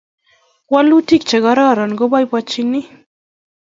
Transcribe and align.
walutik 0.73 1.21
chekororon 1.29 1.91
ke 1.97 2.05
boiboienchini 2.11 2.79